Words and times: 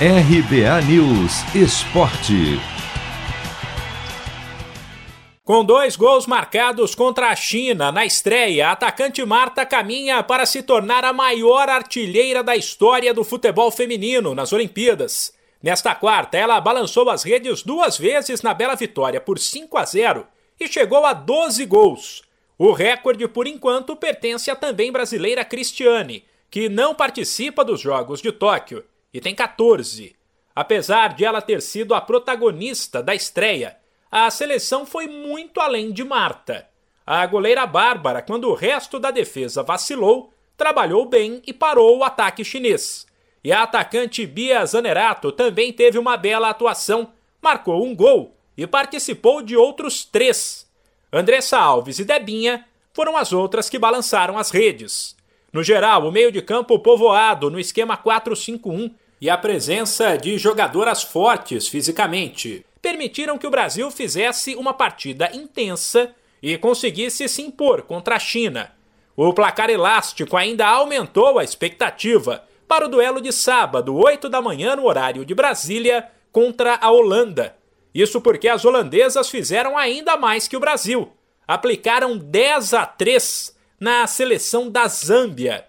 RBA 0.00 0.82
News 0.88 1.54
Esporte. 1.54 2.58
Com 5.44 5.64
dois 5.64 5.94
gols 5.94 6.26
marcados 6.26 6.96
contra 6.96 7.28
a 7.28 7.36
China 7.36 7.92
na 7.92 8.04
estreia, 8.04 8.66
a 8.66 8.72
atacante 8.72 9.24
Marta 9.24 9.64
caminha 9.64 10.20
para 10.24 10.46
se 10.46 10.64
tornar 10.64 11.04
a 11.04 11.12
maior 11.12 11.68
artilheira 11.68 12.42
da 12.42 12.56
história 12.56 13.14
do 13.14 13.22
futebol 13.22 13.70
feminino 13.70 14.34
nas 14.34 14.52
Olimpíadas. 14.52 15.32
Nesta 15.62 15.94
quarta, 15.94 16.36
ela 16.36 16.60
balançou 16.60 17.08
as 17.08 17.22
redes 17.22 17.62
duas 17.62 17.96
vezes 17.96 18.42
na 18.42 18.52
bela 18.52 18.74
vitória 18.74 19.20
por 19.20 19.38
5 19.38 19.78
a 19.78 19.84
0 19.84 20.26
e 20.58 20.66
chegou 20.66 21.06
a 21.06 21.12
12 21.12 21.64
gols. 21.66 22.24
O 22.58 22.72
recorde, 22.72 23.28
por 23.28 23.46
enquanto, 23.46 23.94
pertence 23.94 24.50
à 24.50 24.56
também 24.56 24.90
brasileira 24.90 25.44
Cristiane, 25.44 26.24
que 26.50 26.68
não 26.68 26.96
participa 26.96 27.64
dos 27.64 27.80
Jogos 27.80 28.20
de 28.20 28.32
Tóquio 28.32 28.84
e 29.14 29.20
tem 29.20 29.32
14. 29.32 30.16
Apesar 30.54 31.14
de 31.14 31.24
ela 31.24 31.40
ter 31.40 31.62
sido 31.62 31.94
a 31.94 32.00
protagonista 32.00 33.00
da 33.00 33.14
estreia, 33.14 33.76
a 34.10 34.28
seleção 34.28 34.84
foi 34.84 35.06
muito 35.06 35.60
além 35.60 35.92
de 35.92 36.02
Marta. 36.02 36.68
A 37.06 37.24
goleira 37.26 37.64
Bárbara, 37.66 38.20
quando 38.20 38.48
o 38.48 38.54
resto 38.54 38.98
da 38.98 39.12
defesa 39.12 39.62
vacilou, 39.62 40.32
trabalhou 40.56 41.06
bem 41.06 41.40
e 41.46 41.52
parou 41.52 41.98
o 41.98 42.04
ataque 42.04 42.44
chinês. 42.44 43.06
E 43.42 43.52
a 43.52 43.62
atacante 43.62 44.26
Bia 44.26 44.64
Zanerato 44.66 45.30
também 45.30 45.72
teve 45.72 45.98
uma 45.98 46.16
bela 46.16 46.50
atuação, 46.50 47.12
marcou 47.40 47.84
um 47.84 47.94
gol 47.94 48.34
e 48.56 48.66
participou 48.66 49.42
de 49.42 49.56
outros 49.56 50.04
três. 50.04 50.68
Andressa 51.12 51.58
Alves 51.58 51.98
e 51.98 52.04
Debinha 52.04 52.64
foram 52.92 53.16
as 53.16 53.32
outras 53.32 53.68
que 53.68 53.78
balançaram 53.78 54.38
as 54.38 54.50
redes. 54.50 55.14
No 55.52 55.62
geral, 55.62 56.06
o 56.06 56.12
meio 56.12 56.32
de 56.32 56.40
campo 56.42 56.78
povoado 56.78 57.50
no 57.50 57.60
esquema 57.60 57.96
4-5-1 57.96 58.92
e 59.20 59.30
a 59.30 59.36
presença 59.38 60.16
de 60.16 60.36
jogadoras 60.38 61.02
fortes 61.02 61.68
fisicamente 61.68 62.64
permitiram 62.82 63.38
que 63.38 63.46
o 63.46 63.50
Brasil 63.50 63.90
fizesse 63.90 64.54
uma 64.56 64.74
partida 64.74 65.30
intensa 65.34 66.14
e 66.42 66.58
conseguisse 66.58 67.26
se 67.28 67.40
impor 67.40 67.82
contra 67.82 68.16
a 68.16 68.18
China. 68.18 68.72
O 69.16 69.32
placar 69.32 69.70
elástico 69.70 70.36
ainda 70.36 70.66
aumentou 70.66 71.38
a 71.38 71.44
expectativa 71.44 72.44
para 72.68 72.86
o 72.86 72.88
duelo 72.88 73.20
de 73.20 73.32
sábado, 73.32 73.94
8 73.94 74.28
da 74.28 74.42
manhã, 74.42 74.76
no 74.76 74.84
horário 74.84 75.24
de 75.24 75.34
Brasília, 75.34 76.08
contra 76.32 76.74
a 76.74 76.90
Holanda. 76.90 77.56
Isso 77.94 78.20
porque 78.20 78.48
as 78.48 78.64
holandesas 78.64 79.30
fizeram 79.30 79.78
ainda 79.78 80.16
mais 80.16 80.48
que 80.48 80.56
o 80.56 80.60
Brasil. 80.60 81.12
Aplicaram 81.46 82.18
10 82.18 82.74
a 82.74 82.84
3 82.84 83.56
na 83.78 84.06
seleção 84.06 84.68
da 84.68 84.88
Zâmbia. 84.88 85.64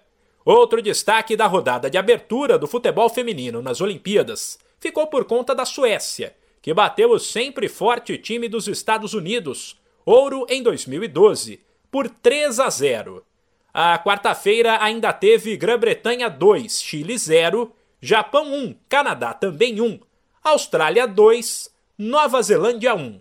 Outro 0.46 0.80
destaque 0.80 1.36
da 1.36 1.48
rodada 1.48 1.90
de 1.90 1.98
abertura 1.98 2.56
do 2.56 2.68
futebol 2.68 3.08
feminino 3.08 3.60
nas 3.60 3.80
Olimpíadas 3.80 4.60
ficou 4.78 5.08
por 5.08 5.24
conta 5.24 5.52
da 5.52 5.64
Suécia, 5.64 6.36
que 6.62 6.72
bateu 6.72 7.10
o 7.10 7.18
sempre 7.18 7.68
forte 7.68 8.16
time 8.16 8.48
dos 8.48 8.68
Estados 8.68 9.12
Unidos, 9.12 9.76
ouro 10.04 10.46
em 10.48 10.62
2012, 10.62 11.58
por 11.90 12.08
3 12.08 12.60
a 12.60 12.70
0. 12.70 13.26
A 13.74 13.98
quarta-feira 13.98 14.80
ainda 14.80 15.12
teve 15.12 15.56
Grã-Bretanha 15.56 16.30
2, 16.30 16.80
Chile 16.80 17.18
0, 17.18 17.74
Japão 18.00 18.54
1, 18.54 18.76
Canadá 18.88 19.34
também 19.34 19.80
1, 19.80 19.98
Austrália 20.44 21.08
2, 21.08 21.74
Nova 21.98 22.40
Zelândia 22.40 22.94
1. 22.94 23.20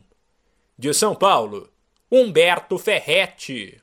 De 0.77 0.93
São 0.93 1.15
Paulo, 1.15 1.71
Humberto 2.11 2.77
Ferretti. 2.77 3.81